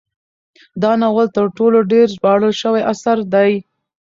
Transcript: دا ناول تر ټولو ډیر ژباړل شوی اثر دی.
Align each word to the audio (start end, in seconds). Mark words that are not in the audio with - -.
دا 0.81 0.91
ناول 1.01 1.27
تر 1.35 1.45
ټولو 1.57 1.77
ډیر 1.91 2.05
ژباړل 2.15 2.53
شوی 2.61 2.81
اثر 2.93 3.17
دی. 3.33 3.51